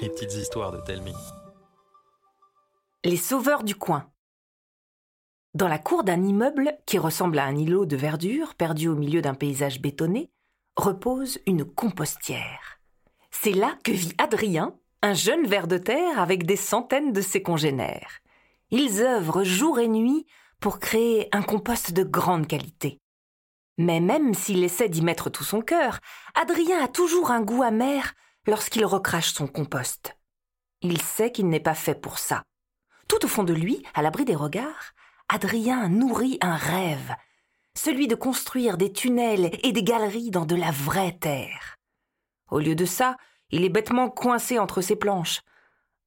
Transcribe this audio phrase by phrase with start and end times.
[0.00, 1.14] Les petites histoires de Telmi.
[3.04, 4.10] Les sauveurs du coin.
[5.54, 9.22] Dans la cour d'un immeuble qui ressemble à un îlot de verdure perdu au milieu
[9.22, 10.32] d'un paysage bétonné,
[10.76, 12.80] repose une compostière.
[13.30, 17.42] C'est là que vit Adrien, un jeune ver de terre avec des centaines de ses
[17.42, 18.18] congénères.
[18.70, 20.26] Ils œuvrent jour et nuit
[20.58, 22.98] pour créer un compost de grande qualité.
[23.78, 26.00] Mais même s'il essaie d'y mettre tout son cœur,
[26.34, 28.14] Adrien a toujours un goût amer
[28.46, 30.16] lorsqu'il recrache son compost.
[30.80, 32.42] Il sait qu'il n'est pas fait pour ça.
[33.08, 34.92] Tout au fond de lui, à l'abri des regards,
[35.28, 37.14] Adrien nourrit un rêve,
[37.74, 41.76] celui de construire des tunnels et des galeries dans de la vraie terre.
[42.50, 43.16] Au lieu de ça,
[43.50, 45.42] il est bêtement coincé entre ses planches.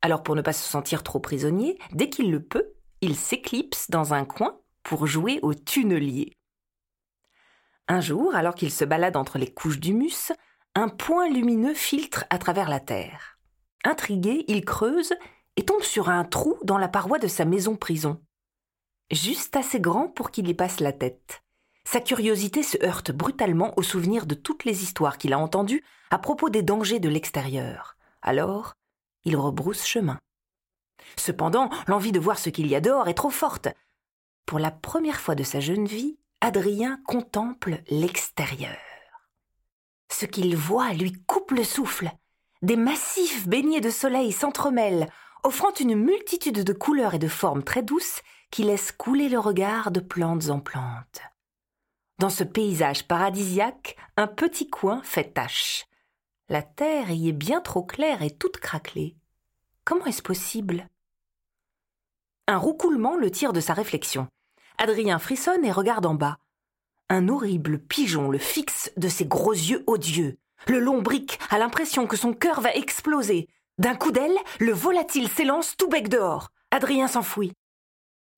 [0.00, 4.14] Alors pour ne pas se sentir trop prisonnier, dès qu'il le peut, il s'éclipse dans
[4.14, 6.36] un coin pour jouer au tunnelier.
[7.88, 10.32] Un jour, alors qu'il se balade entre les couches d'humus,
[10.74, 13.38] un point lumineux filtre à travers la terre.
[13.84, 15.12] Intrigué, il creuse
[15.56, 18.22] et tombe sur un trou dans la paroi de sa maison-prison.
[19.10, 21.42] Juste assez grand pour qu'il y passe la tête.
[21.84, 26.18] Sa curiosité se heurte brutalement au souvenir de toutes les histoires qu'il a entendues à
[26.18, 27.96] propos des dangers de l'extérieur.
[28.22, 28.72] Alors,
[29.24, 30.18] il rebrousse chemin.
[31.16, 33.68] Cependant, l'envie de voir ce qu'il y a dehors est trop forte.
[34.46, 38.91] Pour la première fois de sa jeune vie, Adrien contemple l'extérieur.
[40.12, 42.12] Ce qu'il voit lui coupe le souffle.
[42.60, 45.08] Des massifs baignés de soleil s'entremêlent,
[45.42, 49.90] offrant une multitude de couleurs et de formes très douces qui laissent couler le regard
[49.90, 51.22] de plantes en plantes.
[52.18, 55.86] Dans ce paysage paradisiaque, un petit coin fait tache.
[56.50, 59.16] La terre y est bien trop claire et toute craquelée.
[59.84, 60.88] Comment est-ce possible?
[62.46, 64.28] Un roucoulement le tire de sa réflexion.
[64.76, 66.38] Adrien frissonne et regarde en bas.
[67.12, 70.38] Un horrible pigeon le fixe de ses gros yeux odieux.
[70.66, 73.50] Le lombric a l'impression que son cœur va exploser.
[73.76, 76.48] D'un coup d'aile, le volatile s'élance tout bec dehors.
[76.70, 77.52] Adrien s'enfuit.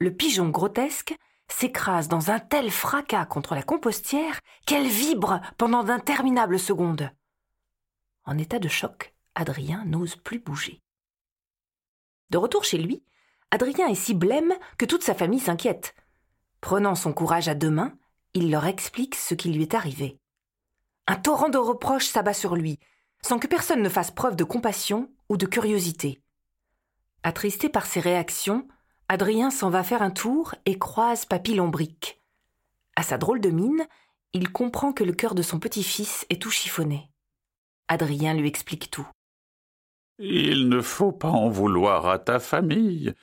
[0.00, 6.58] Le pigeon grotesque s'écrase dans un tel fracas contre la compostière qu'elle vibre pendant d'interminables
[6.58, 7.12] secondes.
[8.24, 10.82] En état de choc, Adrien n'ose plus bouger.
[12.30, 13.04] De retour chez lui,
[13.52, 15.94] Adrien est si blême que toute sa famille s'inquiète.
[16.60, 17.96] Prenant son courage à deux mains,
[18.34, 20.18] il leur explique ce qui lui est arrivé.
[21.06, 22.78] Un torrent de reproches s'abat sur lui,
[23.22, 26.20] sans que personne ne fasse preuve de compassion ou de curiosité.
[27.22, 28.68] Attristé par ces réactions,
[29.08, 32.20] Adrien s'en va faire un tour et croise Papy Lombric.
[32.96, 33.86] À sa drôle de mine,
[34.32, 37.10] il comprend que le cœur de son petit-fils est tout chiffonné.
[37.88, 39.06] Adrien lui explique tout.
[40.18, 43.14] Il ne faut pas en vouloir à ta famille.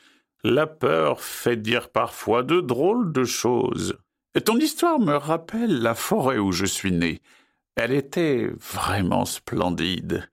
[0.43, 3.97] La peur fait dire parfois de drôles de choses.
[4.39, 7.19] Ton histoire me rappelle la forêt où je suis né.
[7.75, 10.29] Elle était vraiment splendide.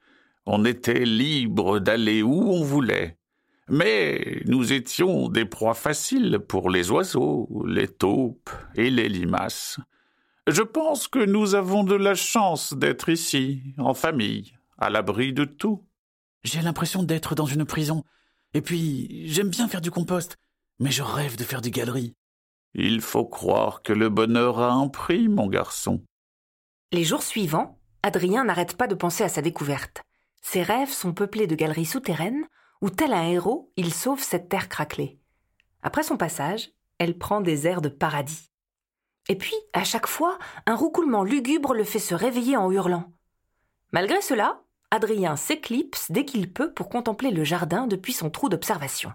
[0.46, 3.16] On était libre d'aller où on voulait.
[3.68, 9.80] Mais nous étions des proies faciles pour les oiseaux, les taupes et les limaces.
[10.46, 15.44] Je pense que nous avons de la chance d'être ici, en famille, à l'abri de
[15.44, 15.84] tout.
[16.44, 18.04] J'ai l'impression d'être dans une prison.
[18.54, 20.36] Et puis, j'aime bien faire du compost,
[20.78, 22.14] mais je rêve de faire des galeries.
[22.74, 26.02] Il faut croire que le bonheur a un prix, mon garçon.
[26.92, 30.02] Les jours suivants, Adrien n'arrête pas de penser à sa découverte.
[30.42, 32.46] Ses rêves sont peuplés de galeries souterraines
[32.80, 35.18] où, tel un héros, il sauve cette terre craquelée.
[35.82, 38.50] Après son passage, elle prend des airs de paradis.
[39.28, 43.12] Et puis, à chaque fois, un roucoulement lugubre le fait se réveiller en hurlant.
[43.92, 49.12] Malgré cela, Adrien s'éclipse dès qu'il peut pour contempler le jardin depuis son trou d'observation.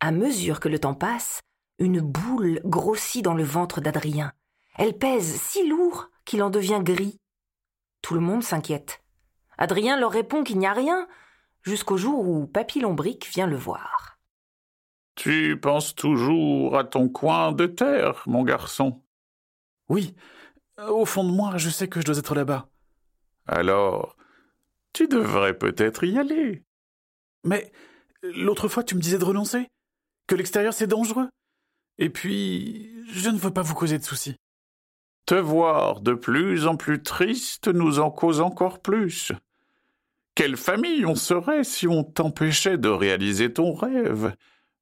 [0.00, 1.40] À mesure que le temps passe,
[1.78, 4.32] une boule grossit dans le ventre d'Adrien.
[4.76, 7.18] Elle pèse si lourd qu'il en devient gris.
[8.02, 9.02] Tout le monde s'inquiète.
[9.56, 11.08] Adrien leur répond qu'il n'y a rien,
[11.62, 14.18] jusqu'au jour où Papy Lombric vient le voir.
[15.16, 19.02] Tu penses toujours à ton coin de terre, mon garçon?
[19.88, 20.14] Oui,
[20.78, 22.68] au fond de moi, je sais que je dois être là-bas.
[23.46, 24.16] Alors,
[24.92, 26.62] tu devrais peut-être y aller.
[27.42, 27.72] Mais
[28.22, 29.68] l'autre fois, tu me disais de renoncer
[30.28, 31.28] Que l'extérieur, c'est dangereux
[31.98, 34.36] Et puis, je ne veux pas vous causer de soucis.
[35.26, 39.32] Te voir de plus en plus triste nous en cause encore plus.
[40.34, 44.34] Quelle famille on serait si on t'empêchait de réaliser ton rêve?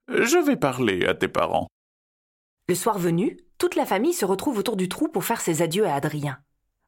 [0.08, 1.66] Je vais parler à tes parents.
[2.68, 5.86] Le soir venu, toute la famille se retrouve autour du trou pour faire ses adieux
[5.86, 6.38] à Adrien.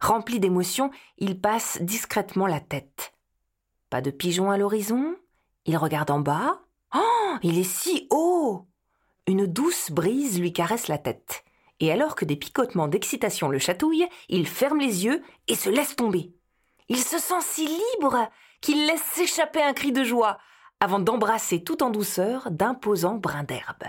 [0.01, 3.13] Rempli d'émotion, il passe discrètement la tête.
[3.91, 5.17] Pas de pigeon à l'horizon.
[5.65, 6.61] Il regarde en bas.
[6.95, 8.68] Oh, il est si haut
[9.29, 11.45] Une douce brise lui caresse la tête.
[11.81, 15.97] Et alors que des picotements d'excitation le chatouillent, il ferme les yeux et se laisse
[15.97, 16.33] tomber.
[16.89, 18.31] Il se sent si libre
[18.63, 20.39] qu'il laisse s'échapper un cri de joie
[20.81, 23.85] avant d'embrasser tout en douceur d'imposants brins d'herbe.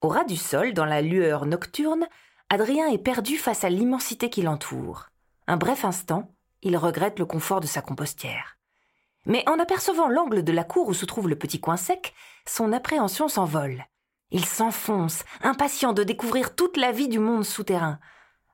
[0.00, 2.06] Au ras du sol, dans la lueur nocturne,
[2.50, 5.08] Adrien est perdu face à l'immensité qui l'entoure.
[5.48, 6.30] Un bref instant,
[6.62, 8.57] il regrette le confort de sa compostière.
[9.26, 12.14] Mais en apercevant l'angle de la cour où se trouve le petit coin sec,
[12.46, 13.86] son appréhension s'envole.
[14.30, 17.98] Il s'enfonce, impatient de découvrir toute la vie du monde souterrain.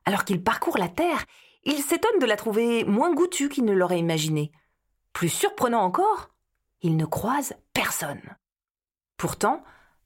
[0.05, 1.25] Alors qu'il parcourt la terre,
[1.63, 4.51] il s'étonne de la trouver moins goûtue qu'il ne l'aurait imaginé.
[5.13, 6.29] Plus surprenant encore,
[6.81, 8.35] il ne croise personne.
[9.17, 9.63] Pourtant,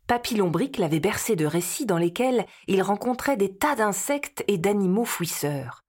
[0.07, 5.83] Papillombrique l'avait bercé de récits dans lesquels il rencontrait des tas d'insectes et d'animaux fouisseurs.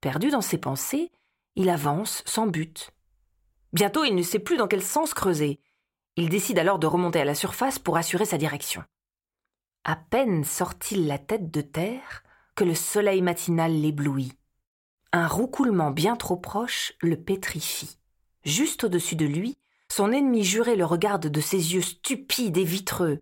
[0.00, 1.12] Perdu dans ses pensées,
[1.54, 2.90] il avance sans but.
[3.72, 5.60] Bientôt, il ne sait plus dans quel sens creuser.
[6.16, 8.82] Il décide alors de remonter à la surface pour assurer sa direction.
[9.84, 12.22] À peine sort-il la tête de terre
[12.54, 14.32] que le soleil matinal l'éblouit.
[15.12, 17.98] Un roucoulement bien trop proche le pétrifie.
[18.44, 19.56] Juste au-dessus de lui,
[19.88, 23.20] son ennemi juré le regarde de ses yeux stupides et vitreux.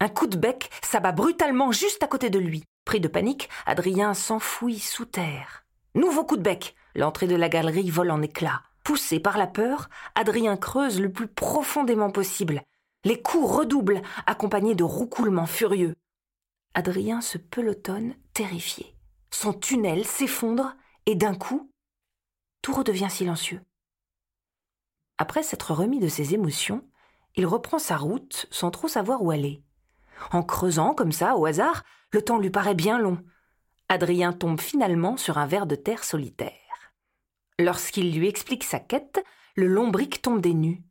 [0.00, 2.64] Un coup de bec s'abat brutalement juste à côté de lui.
[2.84, 5.64] Pris de panique, Adrien s'enfouit sous terre.
[5.94, 6.76] Nouveau coup de bec.
[6.94, 8.62] L'entrée de la galerie vole en éclats.
[8.86, 12.62] Poussé par la peur, Adrien creuse le plus profondément possible.
[13.02, 15.96] Les coups redoublent, accompagnés de roucoulements furieux.
[16.72, 18.94] Adrien se pelotonne, terrifié.
[19.32, 21.68] Son tunnel s'effondre, et d'un coup,
[22.62, 23.60] tout redevient silencieux.
[25.18, 26.88] Après s'être remis de ses émotions,
[27.34, 29.64] il reprend sa route sans trop savoir où aller.
[30.30, 33.18] En creusant comme ça, au hasard, le temps lui paraît bien long.
[33.88, 36.65] Adrien tombe finalement sur un ver de terre solitaire.
[37.58, 39.24] Lorsqu'il lui explique sa quête,
[39.54, 40.82] le lombric tombe des nues.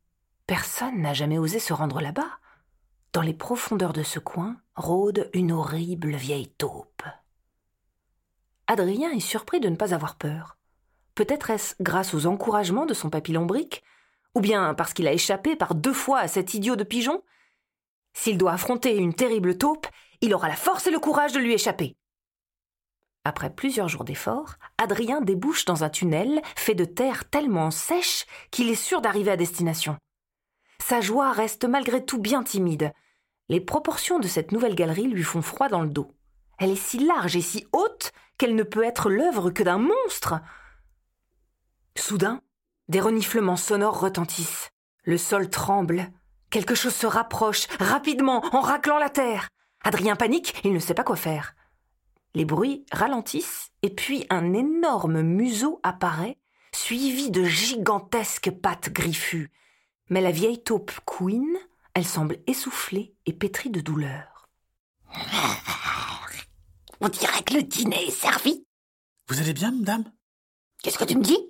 [0.48, 2.40] Personne n'a jamais osé se rendre là-bas.
[3.14, 7.04] Dans les profondeurs de ce coin rôde une horrible vieille taupe.
[8.68, 10.58] Adrien est surpris de ne pas avoir peur.
[11.14, 13.84] Peut-être est-ce grâce aux encouragements de son papy lombric
[14.34, 17.22] ou bien parce qu'il a échappé par deux fois à cet idiot de pigeon?
[18.14, 19.88] S'il doit affronter une terrible taupe,
[20.22, 21.96] il aura la force et le courage de lui échapper.
[23.28, 28.70] Après plusieurs jours d'efforts, Adrien débouche dans un tunnel fait de terre tellement sèche qu'il
[28.70, 29.98] est sûr d'arriver à destination.
[30.80, 32.94] Sa joie reste malgré tout bien timide.
[33.50, 36.12] Les proportions de cette nouvelle galerie lui font froid dans le dos.
[36.60, 40.36] Elle est si large et si haute qu'elle ne peut être l'œuvre que d'un monstre.
[41.98, 42.42] Soudain,
[42.90, 44.70] des reniflements sonores retentissent.
[45.04, 46.12] Le sol tremble.
[46.52, 49.50] Quelque chose se rapproche, rapidement, en raclant la terre.
[49.84, 51.56] Adrien panique, il ne sait pas quoi faire.
[52.36, 56.38] Les bruits ralentissent, et puis un énorme museau apparaît,
[56.74, 59.52] suivi de gigantesques pattes griffues.
[60.10, 61.58] Mais la vieille taupe Queen,
[61.94, 64.50] elle semble essoufflée et pétrie de douleur.
[67.00, 68.66] On dirait que le dîner est servi.
[69.30, 70.04] Vous allez bien, madame?
[70.84, 71.50] Qu'est-ce que tu me dis?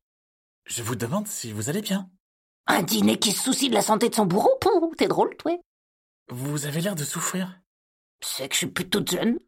[0.65, 2.09] Je vous demande si vous allez bien.
[2.67, 4.55] Un dîner qui se soucie de la santé de son bourreau?
[4.61, 5.57] Pouh, T'es drôle, toi.
[6.29, 7.59] Vous avez l'air de souffrir.
[8.21, 9.39] C'est que je suis plus toute jeune.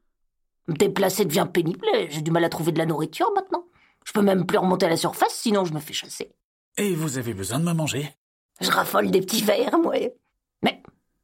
[0.67, 3.65] Me déplacer devient pénible et j'ai du mal à trouver de la nourriture maintenant.
[4.05, 6.31] Je peux même plus remonter à la surface, sinon je me fais chasser.
[6.77, 8.13] Et vous avez besoin de me manger?
[8.61, 9.95] Je raffole des petits verres, moi.
[10.63, 10.81] Mais,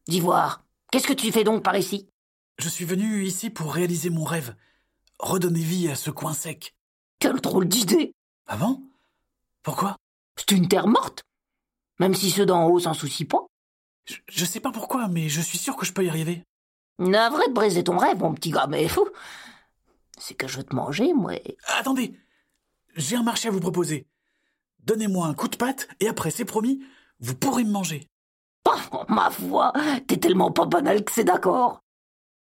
[0.07, 2.07] dis voir, qu'est-ce que tu fais donc par ici?
[2.59, 4.55] Je suis venu ici pour réaliser mon rêve.
[5.19, 6.75] Redonner vie à ce coin sec.
[7.19, 8.13] Quelle drôle d'idée
[8.47, 8.81] Ah bon?
[9.63, 9.95] Pourquoi?
[10.37, 11.23] C'est une terre morte
[11.99, 13.45] Même si ceux d'en haut s'en soucient pas.
[14.05, 16.43] je, je sais pas pourquoi, mais je suis sûr que je peux y arriver.
[16.99, 19.07] Navré de briser ton rêve, mon petit gars, mais fou.
[20.17, 21.33] C'est que je veux te manger, moi.
[21.79, 22.17] Attendez
[22.95, 24.07] J'ai un marché à vous proposer.
[24.79, 26.83] Donnez-moi un coup de patte et après, c'est promis,
[27.19, 28.09] vous pourrez me manger.
[28.65, 29.73] Oh, ma foi,
[30.07, 31.83] t'es tellement pas banal que c'est d'accord.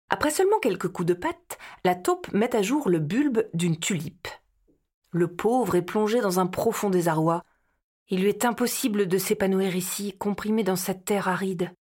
[0.09, 4.27] Après seulement quelques coups de patte, la taupe met à jour le bulbe d'une tulipe.
[5.11, 7.43] Le pauvre est plongé dans un profond désarroi.
[8.09, 11.71] Il lui est impossible de s'épanouir ici, comprimé dans cette terre aride.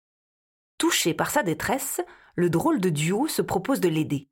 [0.78, 2.00] Touché par sa détresse,
[2.36, 4.28] le drôle de duo se propose de l'aider.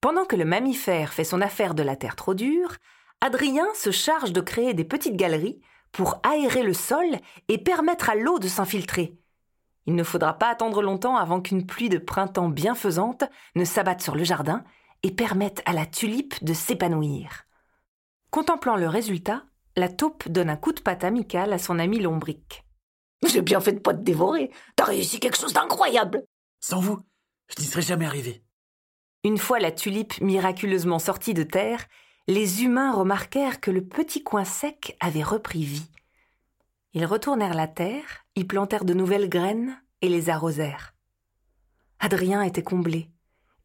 [0.00, 2.76] Pendant que le mammifère fait son affaire de la terre trop dure,
[3.20, 5.60] Adrien se charge de créer des petites galeries
[5.92, 7.06] pour aérer le sol
[7.48, 9.16] et permettre à l'eau de s'infiltrer.
[9.86, 13.24] Il ne faudra pas attendre longtemps avant qu'une pluie de printemps bienfaisante
[13.54, 14.64] ne s'abatte sur le jardin
[15.02, 17.44] et permette à la tulipe de s'épanouir.
[18.30, 19.44] Contemplant le résultat,
[19.76, 22.64] la taupe donne un coup de patte amical à son ami lombric.
[23.24, 24.50] J'ai bien fait de pas te dévorer.
[24.76, 26.24] T'as réussi quelque chose d'incroyable.
[26.60, 26.98] Sans vous,
[27.54, 28.42] je n'y serais jamais arrivé.
[29.24, 31.86] Une fois la tulipe miraculeusement sortie de terre,
[32.26, 35.90] les humains remarquèrent que le petit coin sec avait repris vie.
[36.94, 40.94] Ils retournèrent la terre, y plantèrent de nouvelles graines et les arrosèrent.
[42.00, 43.10] Adrien était comblé.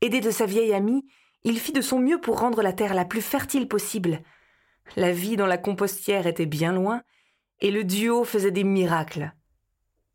[0.01, 1.05] Aidé de sa vieille amie,
[1.43, 4.21] il fit de son mieux pour rendre la terre la plus fertile possible.
[4.95, 7.01] La vie dans la compostière était bien loin,
[7.59, 9.33] et le duo faisait des miracles.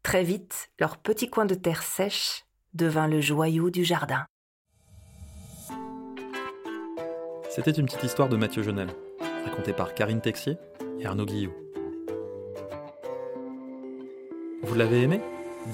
[0.02, 4.26] Très vite, leur petit coin de terre sèche devint le joyau du jardin.
[7.50, 8.88] C'était une petite histoire de Mathieu Genel,
[9.44, 10.56] racontée par Karine Texier
[10.98, 11.52] et Arnaud Guillou.
[14.62, 15.20] Vous l'avez aimé?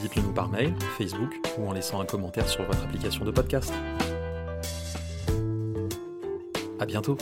[0.01, 3.73] Dites-le nous par mail, Facebook ou en laissant un commentaire sur votre application de podcast.
[6.81, 7.17] À bientôt